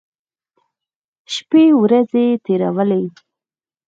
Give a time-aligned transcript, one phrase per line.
[1.33, 3.03] شپې ورځې تېرولې.